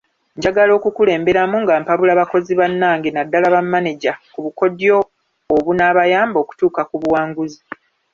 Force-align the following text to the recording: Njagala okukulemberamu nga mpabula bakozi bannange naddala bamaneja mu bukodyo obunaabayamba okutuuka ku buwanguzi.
Njagala 0.37 0.71
okukulemberamu 0.79 1.55
nga 1.63 1.73
mpabula 1.81 2.13
bakozi 2.19 2.51
bannange 2.59 3.09
naddala 3.11 3.47
bamaneja 3.55 4.11
mu 4.31 4.39
bukodyo 4.45 4.95
obunaabayamba 5.55 6.37
okutuuka 6.43 6.81
ku 6.89 6.95
buwanguzi. 7.01 7.59